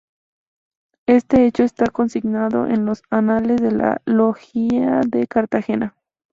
[1.05, 5.95] Este hecho está consignado en los anales de la logia de Cartagena.